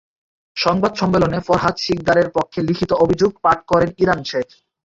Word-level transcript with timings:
সংবাদ 0.57 0.93
সম্মেলনে 0.95 1.39
ফরহাদ 1.47 1.75
শিকদারের 1.77 2.27
পক্ষে 2.29 2.59
লিখিত 2.69 2.91
অভিযোগ 3.03 3.31
পাঠ 3.43 3.59
করেন 3.67 3.89
ইরান 3.97 4.19
শেখ। 4.23 4.47